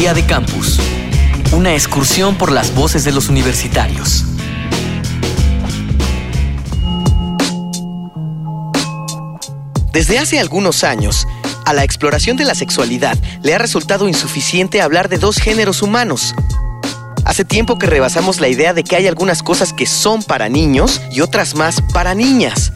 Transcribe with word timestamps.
Día 0.00 0.14
de 0.14 0.24
Campus. 0.24 0.80
Una 1.52 1.74
excursión 1.74 2.36
por 2.36 2.50
las 2.52 2.74
voces 2.74 3.04
de 3.04 3.12
los 3.12 3.28
universitarios. 3.28 4.24
Desde 9.92 10.18
hace 10.18 10.40
algunos 10.40 10.84
años, 10.84 11.28
a 11.66 11.74
la 11.74 11.84
exploración 11.84 12.38
de 12.38 12.46
la 12.46 12.54
sexualidad 12.54 13.18
le 13.42 13.54
ha 13.54 13.58
resultado 13.58 14.08
insuficiente 14.08 14.80
hablar 14.80 15.10
de 15.10 15.18
dos 15.18 15.36
géneros 15.36 15.82
humanos. 15.82 16.34
Hace 17.26 17.44
tiempo 17.44 17.78
que 17.78 17.86
rebasamos 17.86 18.40
la 18.40 18.48
idea 18.48 18.72
de 18.72 18.84
que 18.84 18.96
hay 18.96 19.06
algunas 19.06 19.42
cosas 19.42 19.74
que 19.74 19.84
son 19.84 20.22
para 20.22 20.48
niños 20.48 21.02
y 21.12 21.20
otras 21.20 21.54
más 21.54 21.82
para 21.92 22.14
niñas. 22.14 22.72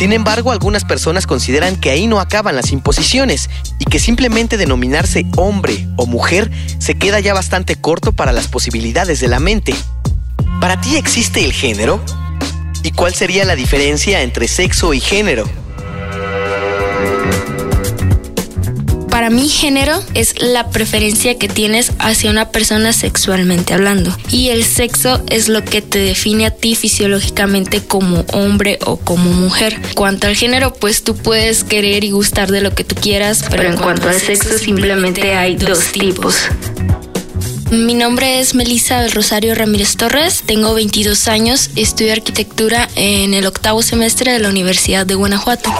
Sin 0.00 0.14
embargo, 0.14 0.50
algunas 0.50 0.86
personas 0.86 1.26
consideran 1.26 1.76
que 1.76 1.90
ahí 1.90 2.06
no 2.06 2.20
acaban 2.20 2.56
las 2.56 2.72
imposiciones 2.72 3.50
y 3.78 3.84
que 3.84 3.98
simplemente 3.98 4.56
denominarse 4.56 5.26
hombre 5.36 5.86
o 5.96 6.06
mujer 6.06 6.50
se 6.78 6.94
queda 6.94 7.20
ya 7.20 7.34
bastante 7.34 7.76
corto 7.76 8.12
para 8.12 8.32
las 8.32 8.48
posibilidades 8.48 9.20
de 9.20 9.28
la 9.28 9.40
mente. 9.40 9.74
¿Para 10.58 10.80
ti 10.80 10.96
existe 10.96 11.44
el 11.44 11.52
género? 11.52 12.02
¿Y 12.82 12.92
cuál 12.92 13.12
sería 13.12 13.44
la 13.44 13.56
diferencia 13.56 14.22
entre 14.22 14.48
sexo 14.48 14.94
y 14.94 15.00
género? 15.00 15.44
Mí, 19.30 19.48
género 19.48 20.02
es 20.14 20.42
la 20.42 20.70
preferencia 20.70 21.38
que 21.38 21.46
tienes 21.46 21.92
hacia 22.00 22.32
una 22.32 22.50
persona 22.50 22.92
sexualmente 22.92 23.72
hablando. 23.72 24.12
Y 24.28 24.48
el 24.48 24.64
sexo 24.64 25.22
es 25.28 25.48
lo 25.48 25.64
que 25.64 25.82
te 25.82 26.00
define 26.00 26.46
a 26.46 26.50
ti 26.50 26.74
fisiológicamente 26.74 27.80
como 27.80 28.24
hombre 28.32 28.80
o 28.84 28.96
como 28.96 29.30
mujer. 29.32 29.78
Cuanto 29.94 30.26
al 30.26 30.34
género, 30.34 30.74
pues 30.74 31.04
tú 31.04 31.14
puedes 31.14 31.62
querer 31.62 32.02
y 32.02 32.10
gustar 32.10 32.50
de 32.50 32.60
lo 32.60 32.74
que 32.74 32.82
tú 32.82 32.96
quieras, 32.96 33.44
pero, 33.48 33.62
en 33.62 33.76
cuanto 33.76 34.08
al 34.08 34.20
sexo, 34.20 34.58
simplemente 34.58 35.34
hay 35.36 35.54
dos 35.54 35.92
tipos. 35.92 36.34
Mi 37.70 37.94
nombre 37.94 38.40
es 38.40 38.56
Melissa 38.56 39.06
Rosario 39.06 39.54
Ramírez 39.54 39.96
Torres, 39.96 40.42
tengo 40.44 40.74
22 40.74 41.28
años, 41.28 41.70
estudio 41.76 42.12
arquitectura 42.12 42.88
en 42.96 43.32
el 43.34 43.46
octavo 43.46 43.80
semestre 43.82 44.32
de 44.32 44.40
la 44.40 44.48
Universidad 44.48 45.06
de 45.06 45.14
Guanajuato. 45.14 45.72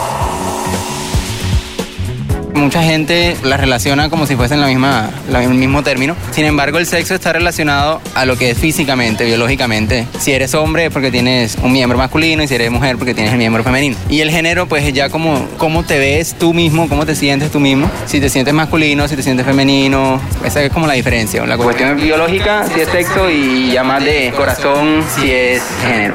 Mucha 2.61 2.83
gente 2.83 3.39
la 3.43 3.57
relaciona 3.57 4.11
como 4.11 4.27
si 4.27 4.37
fuesen 4.37 4.61
la 4.61 4.67
misma, 4.67 5.09
el 5.33 5.49
mismo 5.55 5.83
término. 5.83 6.15
Sin 6.31 6.45
embargo, 6.45 6.77
el 6.77 6.85
sexo 6.85 7.15
está 7.15 7.33
relacionado 7.33 8.03
a 8.15 8.27
lo 8.27 8.37
que 8.37 8.51
es 8.51 8.59
físicamente, 8.59 9.25
biológicamente. 9.25 10.07
Si 10.19 10.33
eres 10.33 10.55
hombre 10.55 10.85
es 10.85 10.93
porque 10.93 11.11
tienes 11.11 11.57
un 11.63 11.73
miembro 11.73 11.97
masculino 11.97 12.43
y 12.43 12.49
si 12.49 12.55
eres 12.55 12.71
mujer 12.71 12.99
porque 12.99 13.15
tienes 13.15 13.33
el 13.33 13.39
miembro 13.39 13.65
femenino. 13.65 13.97
Y 14.11 14.21
el 14.21 14.31
género 14.31 14.67
pues 14.69 14.85
es 14.85 14.93
ya 14.93 15.09
como 15.09 15.49
cómo 15.57 15.85
te 15.85 15.99
ves 15.99 16.37
tú 16.39 16.53
mismo, 16.53 16.87
cómo 16.87 17.07
te 17.07 17.17
sientes 17.17 17.51
tú 17.51 17.61
mismo. 17.61 17.91
Si 18.05 18.21
te 18.21 18.29
sientes 18.29 18.53
masculino, 18.53 19.09
si 19.09 19.17
te 19.17 19.23
sientes 19.23 19.47
femenino. 19.47 20.21
Esa 20.45 20.63
es 20.63 20.71
como 20.71 20.87
la 20.87 20.93
diferencia. 20.93 21.45
La 21.47 21.57
cuestión 21.57 21.97
biológica 21.97 22.67
si 22.73 22.81
es 22.83 22.89
sexo 22.89 23.31
y 23.31 23.73
ya 23.73 23.83
más 23.85 24.05
de 24.05 24.35
corazón 24.37 25.03
si 25.17 25.31
es 25.31 25.63
género. 25.83 26.15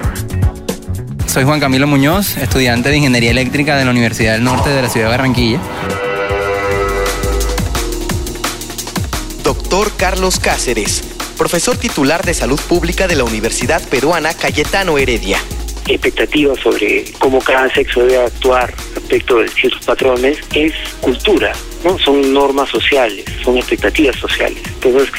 Soy 1.26 1.44
Juan 1.44 1.60
Camilo 1.60 1.88
Muñoz, 1.88 2.38
estudiante 2.38 2.90
de 2.90 2.98
Ingeniería 2.98 3.32
Eléctrica 3.32 3.76
de 3.76 3.84
la 3.84 3.92
Universidad 3.92 4.34
del 4.34 4.44
Norte 4.44 4.70
de 4.70 4.84
la 4.84 4.90
ciudad 4.90 5.08
de 5.08 5.12
Barranquilla. 5.12 5.60
Doctor 9.56 9.92
Carlos 9.98 10.40
Cáceres, 10.40 11.02
profesor 11.38 11.78
titular 11.78 12.26
de 12.26 12.34
Salud 12.34 12.60
Pública 12.60 13.08
de 13.08 13.16
la 13.16 13.24
Universidad 13.24 13.82
Peruana 13.88 14.34
Cayetano 14.34 14.98
Heredia. 14.98 15.40
Expectativas 15.88 16.60
sobre 16.60 17.06
cómo 17.20 17.40
cada 17.40 17.74
sexo 17.74 18.02
debe 18.02 18.26
actuar 18.26 18.74
respecto 19.06 19.40
de 19.40 19.48
ciertos 19.50 19.86
patrones 19.86 20.40
es 20.54 20.74
cultura, 21.00 21.54
¿no? 21.84 21.98
Son 22.00 22.34
normas 22.34 22.70
sociales, 22.70 23.24
son 23.44 23.58
expectativas 23.58 24.16
sociales. 24.16 24.58
Entonces, 24.66 25.12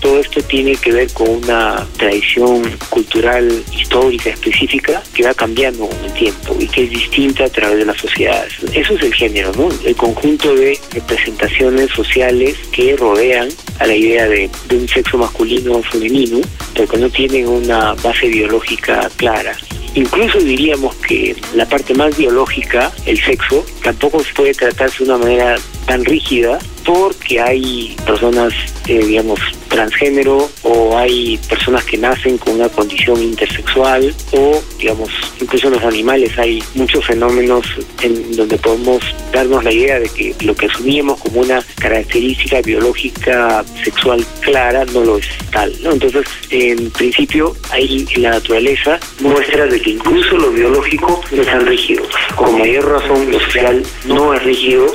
todo 0.00 0.18
esto 0.18 0.40
tiene 0.42 0.76
que 0.76 0.92
ver 0.92 1.12
con 1.12 1.28
una 1.28 1.86
tradición 1.96 2.62
cultural 2.88 3.64
histórica 3.72 4.30
específica 4.30 5.02
que 5.14 5.24
va 5.24 5.34
cambiando 5.34 5.88
con 5.88 6.04
el 6.04 6.12
tiempo 6.12 6.56
y 6.58 6.66
que 6.68 6.84
es 6.84 6.90
distinta 6.90 7.44
a 7.44 7.48
través 7.48 7.78
de 7.78 7.84
las 7.84 7.96
sociedades. 7.98 8.54
Eso 8.72 8.94
es 8.94 9.02
el 9.02 9.14
género, 9.14 9.52
¿no? 9.56 9.68
El 9.84 9.96
conjunto 9.96 10.54
de 10.54 10.78
representaciones 10.92 11.90
sociales 11.90 12.56
que 12.72 12.96
rodean 12.96 13.48
a 13.78 13.86
la 13.86 13.94
idea 13.94 14.28
de, 14.28 14.48
de 14.68 14.76
un 14.76 14.88
sexo 14.88 15.18
masculino 15.18 15.72
o 15.72 15.82
femenino, 15.82 16.40
pero 16.74 16.88
que 16.88 16.98
no 16.98 17.10
tienen 17.10 17.48
una 17.48 17.94
base 17.94 18.28
biológica 18.28 19.08
clara. 19.16 19.56
Incluso 19.94 20.38
diríamos 20.38 20.94
que 20.96 21.36
la 21.54 21.68
parte 21.68 21.94
más 21.94 22.16
biológica, 22.16 22.90
el 23.04 23.22
sexo, 23.22 23.64
tampoco 23.82 24.22
puede 24.34 24.54
tratarse 24.54 25.04
de 25.04 25.10
una 25.10 25.18
manera 25.18 25.56
tan 25.86 26.04
rígida 26.04 26.58
porque 26.84 27.40
hay 27.40 27.96
personas, 28.04 28.52
eh, 28.88 28.98
digamos, 28.98 29.38
transgénero 29.68 30.50
o 30.62 30.96
hay 30.98 31.38
personas 31.48 31.84
que 31.84 31.96
nacen 31.96 32.38
con 32.38 32.54
una 32.54 32.68
condición 32.68 33.22
intersexual 33.22 34.14
o, 34.32 34.60
digamos, 34.78 35.10
incluso 35.40 35.68
en 35.68 35.74
los 35.74 35.84
animales 35.84 36.36
hay 36.38 36.62
muchos 36.74 37.06
fenómenos 37.06 37.66
en 38.02 38.36
donde 38.36 38.58
podemos 38.58 39.02
darnos 39.32 39.64
la 39.64 39.72
idea 39.72 40.00
de 40.00 40.08
que 40.08 40.34
lo 40.40 40.54
que 40.54 40.66
asumíamos 40.66 41.20
como 41.20 41.40
una 41.40 41.64
característica 41.76 42.60
biológica 42.60 43.64
sexual 43.84 44.24
clara 44.40 44.84
no 44.86 45.04
lo 45.04 45.18
es 45.18 45.28
tal, 45.50 45.72
¿no? 45.82 45.92
Entonces, 45.92 46.24
en 46.50 46.90
principio, 46.90 47.54
ahí 47.70 48.06
la 48.16 48.30
naturaleza 48.30 48.98
muestra 49.20 49.66
de 49.66 49.80
que 49.80 49.90
incluso 49.90 50.36
lo 50.36 50.50
biológico 50.50 51.20
no 51.30 51.42
es 51.42 51.48
tan 51.48 51.66
rígido. 51.66 52.02
Con 52.36 52.58
mayor 52.58 52.90
razón, 52.90 53.30
lo 53.30 53.40
social 53.40 53.82
no 54.06 54.34
es 54.34 54.42
rígido 54.42 54.86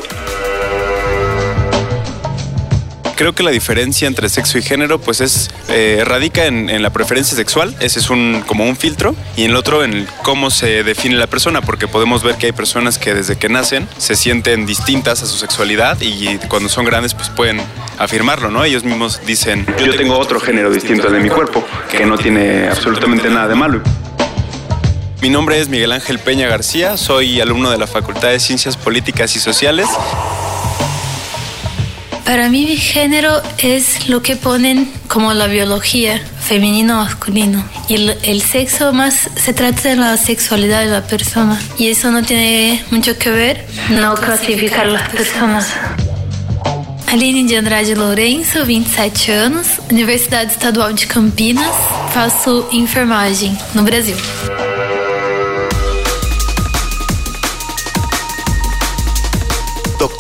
creo 3.18 3.34
que 3.34 3.44
la 3.44 3.52
diferencia 3.52 4.08
entre 4.08 4.30
sexo 4.30 4.58
y 4.58 4.62
género 4.62 5.00
pues 5.00 5.20
es 5.20 5.50
eh, 5.70 6.04
radica 6.06 6.46
en, 6.46 6.82
la 6.82 6.92
preferencia 6.92 7.36
sexual, 7.36 7.76
ese 7.80 8.00
es 8.00 8.10
un 8.10 8.44
como 8.46 8.64
un 8.64 8.78
filtro 8.78 9.16
y 9.36 9.44
en 9.44 9.52
el 9.52 9.58
otro 9.58 9.84
en 9.84 10.08
cómo 10.24 10.52
se 10.52 10.84
define 10.84 11.16
la 11.16 11.28
persona, 11.28 11.62
porque 11.62 11.88
podemos 11.88 12.24
ver 12.24 12.36
que 12.36 12.46
hay 12.46 12.52
personas 12.52 13.00
que 13.00 13.14
desde 13.14 13.36
que 13.36 13.50
nacen 13.50 13.88
se 13.98 14.16
sienten 14.16 14.66
distintas 14.66 15.24
a 15.24 15.26
su 15.26 15.38
sexualidad 15.38 16.00
y 16.00 16.38
cuando 16.48 16.70
son 16.70 16.86
grandes 16.86 17.16
pues 17.16 17.30
pueden 17.30 17.60
afirmarlo, 17.98 18.52
¿no? 18.52 18.64
Ellos 18.64 18.84
mismos 18.84 19.20
dicen, 19.26 19.66
yo 19.84 19.96
tengo 19.96 20.18
otro 20.18 20.40
género 20.40 20.70
distinto 20.70 21.10
de 21.10 21.20
mi 21.20 21.30
cuerpo, 21.30 21.66
que 21.92 22.06
no 22.06 22.18
tiene 22.18 22.68
absolutamente 22.68 23.30
nada 23.30 23.48
de 23.48 23.56
malo. 23.56 23.82
Mi 25.22 25.30
nombre 25.30 25.60
es 25.60 25.68
Miguel 25.68 25.92
Ángel 25.92 26.20
Peña 26.20 26.48
García, 26.48 26.96
soy 26.96 27.42
alumno 27.42 27.72
de 27.72 27.80
la 27.80 27.88
Facultad 27.88 28.30
de 28.30 28.40
Ciencias 28.40 28.78
Políticas 28.78 29.36
y 29.36 29.40
Sociales 29.40 29.88
para 32.28 32.50
mí 32.50 32.76
género 32.76 33.42
es 33.58 34.10
lo 34.10 34.22
que 34.22 34.36
ponen 34.36 34.92
como 35.08 35.34
la 35.34 35.48
biología, 35.48 36.22
femenino 36.42 36.98
masculino. 36.98 37.64
Y 37.88 37.96
el, 37.96 38.42
sexo 38.42 38.92
más 38.92 39.30
se 39.38 39.54
trata 39.54 39.88
de 39.88 39.96
la 39.96 40.18
sexualidad 40.18 40.82
de 40.82 40.88
la 40.88 41.08
persona. 41.08 41.58
Y 41.78 41.88
eso 41.88 42.12
no 42.12 42.22
tiene 42.24 42.84
mucho 42.92 43.18
que 43.18 43.30
ver, 43.30 43.66
no 43.90 44.14
clasificar 44.16 44.88
las 44.88 45.08
personas. 45.08 45.74
Aline 47.08 47.48
de 47.48 47.58
Andrade 47.58 47.96
Lourenço, 47.96 48.66
27 48.66 49.32
anos, 49.32 49.68
Universidade 49.90 50.52
Estadual 50.52 50.94
de 50.94 51.08
Campinas, 51.08 51.74
faço 52.14 52.68
enfermagem 52.74 53.58
no 53.74 53.84
Brasil. 53.84 54.18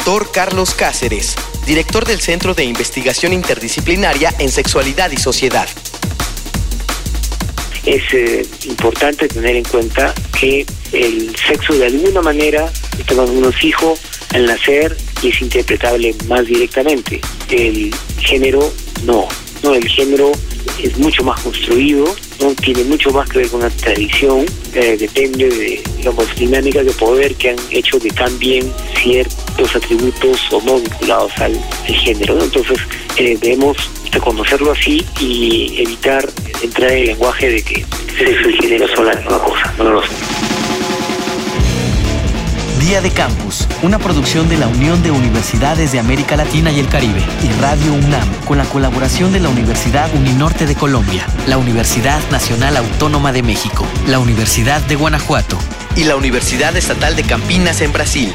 Doctor 0.07 0.31
Carlos 0.31 0.73
Cáceres, 0.73 1.35
director 1.65 2.05
del 2.05 2.21
Centro 2.21 2.53
de 2.53 2.63
Investigación 2.63 3.33
Interdisciplinaria 3.33 4.33
en 4.39 4.49
Sexualidad 4.49 5.11
y 5.11 5.17
Sociedad. 5.17 5.67
Es 7.85 8.03
eh, 8.13 8.47
importante 8.69 9.27
tener 9.27 9.57
en 9.57 9.65
cuenta 9.65 10.15
que 10.39 10.65
el 10.93 11.35
sexo 11.35 11.73
de 11.73 11.87
alguna 11.87 12.21
manera 12.21 12.71
toma 13.05 13.23
uno 13.23 13.51
fijo 13.51 13.97
al 14.33 14.45
nacer 14.45 14.95
y 15.21 15.27
es 15.27 15.41
interpretable 15.41 16.15
más 16.29 16.45
directamente. 16.45 17.19
El 17.49 17.93
género 18.21 18.73
no, 19.03 19.27
no, 19.61 19.75
el 19.75 19.89
género 19.89 20.31
es 20.81 20.97
mucho 20.97 21.21
más 21.25 21.41
construido, 21.41 22.05
no 22.41 22.53
tiene 22.55 22.83
mucho 22.83 23.11
más 23.11 23.29
que 23.29 23.39
ver 23.39 23.49
con 23.49 23.61
la 23.61 23.69
tradición, 23.69 24.45
eh, 24.73 24.97
depende 24.97 25.49
de 25.49 25.81
digamos, 25.97 26.35
dinámicas 26.35 26.85
de 26.85 26.91
poder 26.93 27.35
que 27.35 27.51
han 27.51 27.57
hecho 27.71 27.99
que 27.99 28.09
cambien 28.09 28.71
ciertos 29.01 29.75
atributos 29.75 30.41
o 30.51 30.61
no 30.61 30.79
vinculados 30.79 31.31
al, 31.37 31.59
género. 31.85 32.41
Entonces 32.41 32.79
eh, 33.17 33.37
debemos 33.41 33.77
reconocerlo 34.11 34.71
así 34.71 35.05
y 35.19 35.81
evitar 35.81 36.27
entrar 36.61 36.91
en 36.91 36.97
el 36.99 37.05
lenguaje 37.07 37.49
de 37.49 37.61
que 37.61 37.85
sexo 38.17 38.49
y 38.49 38.57
género 38.57 38.87
son 38.95 39.05
la 39.05 39.15
misma 39.15 39.39
cosa, 39.39 39.73
no 39.77 39.91
lo 39.91 40.01
son. 40.01 40.46
Día 42.79 43.01
de 43.01 43.11
Campus, 43.11 43.67
una 43.81 43.97
producción 43.97 44.49
de 44.49 44.57
la 44.57 44.67
Unión 44.67 45.01
de 45.01 45.09
Universidades 45.09 45.91
de 45.91 45.99
América 45.99 46.35
Latina 46.37 46.71
y 46.71 46.79
el 46.79 46.87
Caribe 46.87 47.21
y 47.43 47.49
Radio 47.59 47.93
UNAM, 47.93 48.27
con 48.45 48.57
la 48.57 48.65
colaboración 48.65 49.33
de 49.33 49.39
la 49.39 49.49
Universidad 49.49 50.13
Uninorte 50.13 50.65
de 50.65 50.75
Colombia, 50.75 51.25
la 51.47 51.57
Universidad 51.57 52.19
Nacional 52.29 52.77
Autónoma 52.77 53.31
de 53.31 53.41
México, 53.41 53.85
la 54.07 54.19
Universidad 54.19 54.81
de 54.81 54.95
Guanajuato 54.95 55.57
y 55.95 56.03
la 56.03 56.15
Universidad 56.15 56.77
Estatal 56.77 57.15
de 57.15 57.23
Campinas 57.23 57.81
en 57.81 57.91
Brasil. 57.91 58.33